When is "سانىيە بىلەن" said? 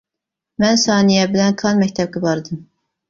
0.85-1.59